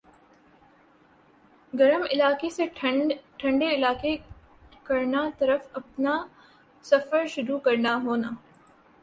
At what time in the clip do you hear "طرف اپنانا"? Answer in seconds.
5.39-6.17